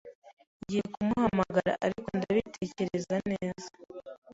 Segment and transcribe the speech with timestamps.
[0.61, 3.67] Ngiye kumuhamagara, ariko ndabitekereza neza.